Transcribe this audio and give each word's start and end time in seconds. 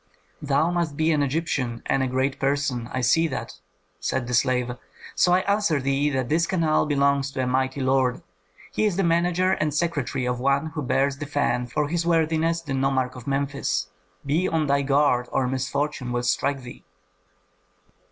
"Thou 0.41 0.71
must 0.71 0.97
be 0.97 1.11
an 1.11 1.21
Egyptian 1.21 1.83
and 1.85 2.01
a 2.01 2.07
great 2.07 2.39
person, 2.39 2.89
I 2.91 3.01
see 3.01 3.27
that," 3.27 3.59
said 3.99 4.25
the 4.25 4.33
slave; 4.33 4.71
"so 5.13 5.31
I 5.31 5.41
answer 5.41 5.79
thee 5.79 6.09
that 6.09 6.27
this 6.27 6.47
canal 6.47 6.87
belongs 6.87 7.29
to 7.29 7.43
a 7.43 7.45
mighty 7.45 7.81
lord; 7.81 8.23
he 8.71 8.85
is 8.85 8.95
the 8.95 9.03
manager 9.03 9.51
and 9.51 9.71
secretary 9.71 10.25
of 10.25 10.39
one 10.39 10.71
who 10.71 10.81
bears 10.81 11.19
the 11.19 11.27
fan 11.27 11.67
for 11.67 11.87
his 11.87 12.03
worthiness 12.03 12.61
the 12.63 12.73
nomarch 12.73 13.15
of 13.15 13.27
Memphis. 13.27 13.89
Be 14.25 14.47
on 14.47 14.65
thy 14.65 14.81
guard 14.81 15.29
or 15.31 15.47
misfortune 15.47 16.11
will 16.11 16.23
strike 16.23 16.63
thee!" 16.63 16.83